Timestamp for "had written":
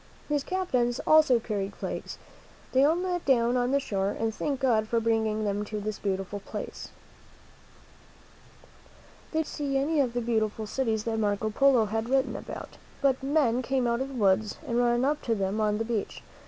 11.85-12.35